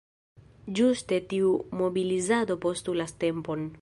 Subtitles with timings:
[0.79, 1.51] Ĝuste tiu
[1.81, 3.69] mobilizado postulas tempon.